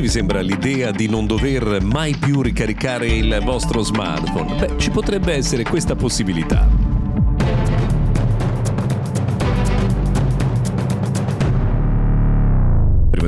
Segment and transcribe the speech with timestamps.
[0.00, 4.54] Come vi sembra l'idea di non dover mai più ricaricare il vostro smartphone?
[4.54, 6.89] Beh, ci potrebbe essere questa possibilità.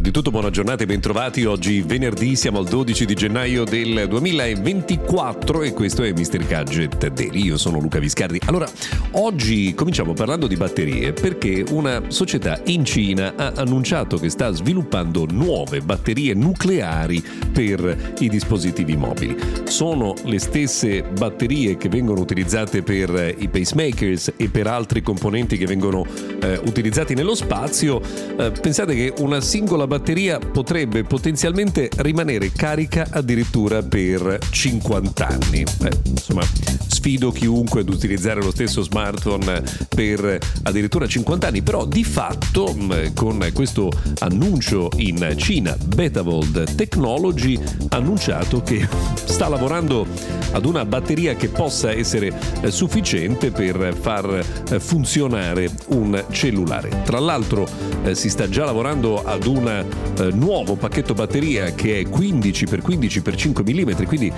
[0.00, 1.44] Di tutto buona giornata e bentrovati.
[1.44, 6.46] Oggi venerdì siamo al 12 di gennaio del 2024 e questo è Mr.
[6.46, 7.44] Gadget Daily.
[7.44, 8.40] Io sono Luca Viscardi.
[8.46, 8.66] Allora,
[9.12, 15.26] oggi cominciamo parlando di batterie perché una società in Cina ha annunciato che sta sviluppando
[15.30, 17.22] nuove batterie nucleari
[17.52, 19.36] per i dispositivi mobili.
[19.64, 25.66] Sono le stesse batterie che vengono utilizzate per i pacemakers e per altri componenti che
[25.66, 26.06] vengono
[26.40, 28.00] eh, utilizzati nello spazio.
[28.00, 35.64] Eh, pensate che una singola batteria potrebbe potenzialmente rimanere carica addirittura per 50 anni.
[35.78, 36.42] Beh, insomma,
[36.86, 43.14] sfido chiunque ad utilizzare lo stesso smartphone per addirittura 50 anni, però di fatto mm,
[43.14, 48.86] con questo annuncio in Cina, Betavold Technology ha annunciato che
[49.24, 50.06] sta lavorando
[50.52, 57.02] ad una batteria che possa essere eh, sufficiente per far eh, funzionare un cellulare.
[57.04, 57.66] Tra l'altro
[58.04, 59.46] eh, si sta già lavorando ad
[59.80, 64.32] un nuovo pacchetto batteria che è 15x15x5 mm, quindi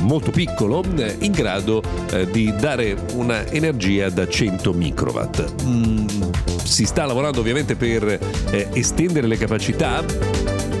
[0.00, 0.82] molto piccolo,
[1.20, 1.82] in grado
[2.30, 5.62] di dare un'energia da 100 microwatt.
[5.64, 6.06] Mm,
[6.62, 8.18] si sta lavorando ovviamente per
[8.72, 10.02] estendere le capacità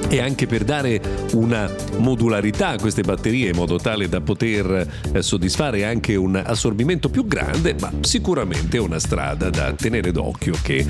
[0.08, 1.00] e anche per dare
[1.32, 7.08] una modularità a queste batterie in modo tale da poter eh, soddisfare anche un assorbimento
[7.08, 10.86] più grande, ma sicuramente è una strada da tenere d'occhio che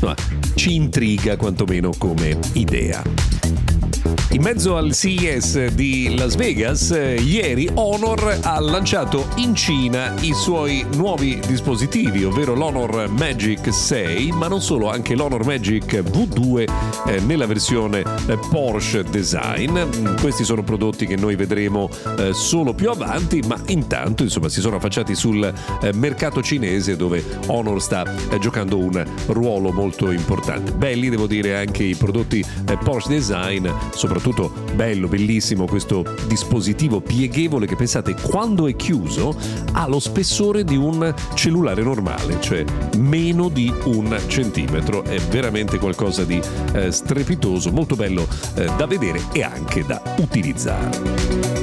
[0.00, 0.14] no,
[0.54, 3.67] ci intriga quantomeno come idea.
[4.32, 10.34] In mezzo al CES di Las Vegas, eh, ieri Honor ha lanciato in Cina i
[10.34, 16.68] suoi nuovi dispositivi, ovvero l'Honor Magic 6, ma non solo, anche l'Honor Magic V2
[17.06, 19.78] eh, nella versione eh, Porsche Design.
[19.78, 24.60] Mm, questi sono prodotti che noi vedremo eh, solo più avanti, ma intanto insomma si
[24.60, 25.42] sono affacciati sul
[25.80, 28.04] eh, mercato cinese dove Honor sta
[28.38, 30.72] giocando un ruolo molto importante.
[30.72, 32.44] Belli devo dire anche i prodotti
[32.84, 39.36] Porsche Design, soprattutto soprattutto bello, bellissimo questo dispositivo pieghevole che pensate quando è chiuso
[39.72, 42.64] ha lo spessore di un cellulare normale, cioè
[42.96, 45.04] meno di un centimetro.
[45.04, 46.40] È veramente qualcosa di
[46.72, 51.57] eh, strepitoso, molto bello eh, da vedere e anche da utilizzare.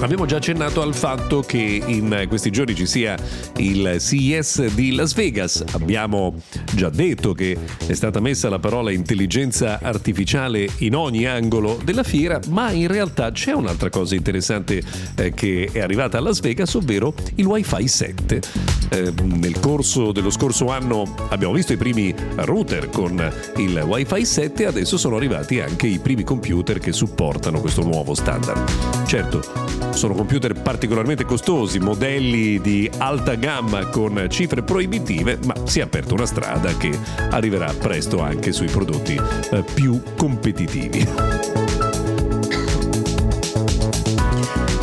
[0.00, 3.16] Abbiamo già accennato al fatto che in questi giorni ci sia
[3.56, 5.64] il CES di Las Vegas.
[5.72, 6.36] Abbiamo
[6.72, 12.40] già detto che è stata messa la parola intelligenza artificiale in ogni angolo della fiera,
[12.48, 14.82] ma in realtà c'è un'altra cosa interessante
[15.16, 18.77] eh, che è arrivata a Las Vegas, ovvero il Wi-Fi 7.
[18.90, 24.66] Eh, nel corso dello scorso anno abbiamo visto i primi router con il Wi-Fi 7
[24.66, 29.06] adesso sono arrivati anche i primi computer che supportano questo nuovo standard.
[29.06, 29.42] Certo,
[29.90, 36.14] sono computer particolarmente costosi, modelli di alta gamma con cifre proibitive, ma si è aperta
[36.14, 36.96] una strada che
[37.30, 39.20] arriverà presto anche sui prodotti
[39.50, 41.57] eh, più competitivi.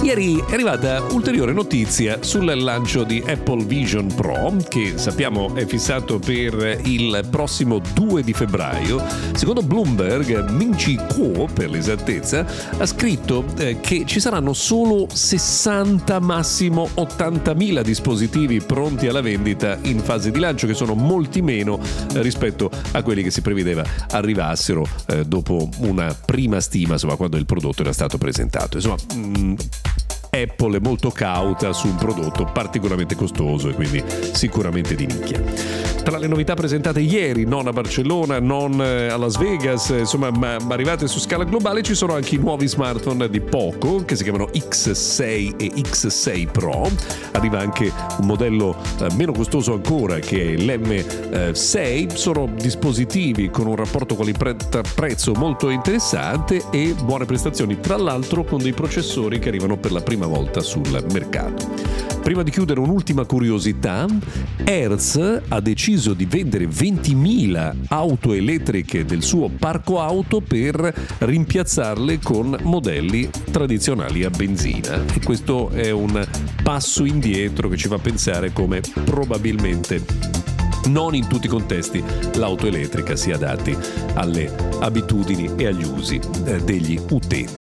[0.05, 6.19] Ieri è arrivata ulteriore notizia sul lancio di Apple Vision Pro, che sappiamo è fissato
[6.19, 9.03] per il prossimo 2 di febbraio.
[9.33, 12.45] Secondo Bloomberg, Minchi Kuo, per l'esattezza,
[12.77, 19.97] ha scritto eh, che ci saranno solo 60, massimo 80.000 dispositivi pronti alla vendita in
[19.97, 21.79] fase di lancio, che sono molti meno
[22.13, 27.37] eh, rispetto a quelli che si prevedeva arrivassero eh, dopo una prima stima, insomma, quando
[27.37, 28.77] il prodotto era stato presentato.
[28.77, 29.55] Insomma, mm,
[30.41, 34.03] Apple è molto cauta su un prodotto particolarmente costoso e quindi
[34.33, 35.41] sicuramente di nicchia.
[36.03, 40.29] Tra le novità presentate ieri, non a Barcellona, non eh, a Las Vegas, eh, insomma,
[40.29, 44.23] ma arrivate su scala globale, ci sono anche i nuovi smartphone di Poco che si
[44.23, 46.91] chiamano X6 e X6 Pro.
[47.31, 52.13] Arriva anche un modello eh, meno costoso ancora che è l'M6.
[52.13, 58.73] Sono dispositivi con un rapporto qualità-prezzo molto interessante e buone prestazioni, tra l'altro con dei
[58.73, 61.69] processori che arrivano per la prima prima volta sul mercato.
[62.21, 64.07] Prima di chiudere un'ultima curiosità,
[64.63, 72.57] Hertz ha deciso di vendere 20.000 auto elettriche del suo parco auto per rimpiazzarle con
[72.63, 76.25] modelli tradizionali a benzina e questo è un
[76.63, 80.03] passo indietro che ci fa pensare come probabilmente
[80.87, 82.03] non in tutti i contesti
[82.35, 83.77] l'auto elettrica si adatti
[84.15, 87.64] alle abitudini e agli usi eh, degli utenti.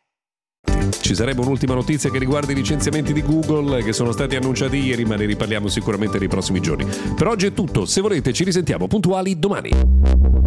[1.11, 5.03] Ci sarebbe un'ultima notizia che riguarda i licenziamenti di Google che sono stati annunciati ieri,
[5.03, 6.87] ma ne riparliamo sicuramente nei prossimi giorni.
[7.17, 10.40] Per oggi è tutto, se volete ci risentiamo puntuali domani.